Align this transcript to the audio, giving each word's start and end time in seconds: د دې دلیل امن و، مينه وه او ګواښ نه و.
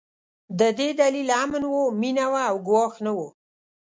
د 0.59 0.61
دې 0.77 0.89
دلیل 1.01 1.29
امن 1.43 1.63
و، 1.67 1.73
مينه 2.01 2.25
وه 2.31 2.43
او 2.49 2.57
ګواښ 2.67 2.93
نه 3.05 3.11
و. 3.17 3.19